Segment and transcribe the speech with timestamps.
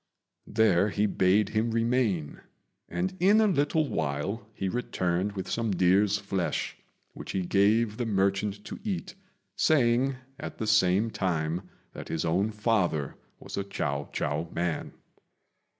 [0.47, 2.41] There he bade him remain,
[2.89, 6.75] and in a little while he returned with some deer's flesh,
[7.13, 9.13] which he gave the merchant to eat,
[9.55, 14.93] saying at the same time that his own father was a Chiao chou man.